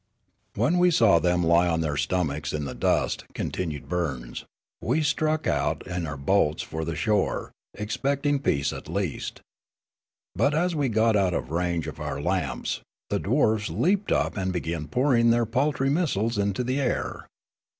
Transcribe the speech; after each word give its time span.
"When 0.55 0.79
we 0.79 0.89
saw 0.89 1.19
them 1.19 1.43
lie 1.43 1.67
on 1.67 1.81
their 1.81 1.95
stomachs 1.95 2.53
in 2.53 2.65
the 2.65 2.73
dust," 2.73 3.23
continued 3.35 3.87
Burns," 3.87 4.45
we 4.81 5.03
struck 5.03 5.45
out 5.45 5.85
in 5.85 6.07
our 6.07 6.17
boats 6.17 6.63
for 6.63 6.83
the 6.83 6.95
shore, 6.95 7.51
expecting 7.75 8.39
peace 8.39 8.73
at 8.73 8.89
least. 8.89 9.41
But, 10.35 10.55
as 10.55 10.73
we 10.73 10.89
got 10.89 11.15
out 11.15 11.35
of 11.35 11.51
range 11.51 11.85
of 11.85 11.99
our 11.99 12.19
lamps,' 12.19 12.81
the 13.11 13.19
dwarfs 13.19 13.69
leaped 13.69 14.11
up 14.11 14.35
and 14.37 14.51
began 14.51 14.87
pouring 14.87 15.29
their 15.29 15.45
paltry 15.45 15.91
missiles 15.91 16.39
into 16.39 16.63
the 16.63 16.81
air. 16.81 17.27